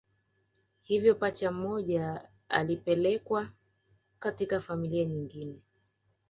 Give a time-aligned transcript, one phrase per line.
[0.81, 3.49] Hivyo pacha mmoja alipelekwa
[4.19, 5.61] katika familia nyingine